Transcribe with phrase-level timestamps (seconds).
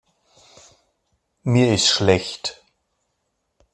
[1.43, 2.63] Mir ist schlecht.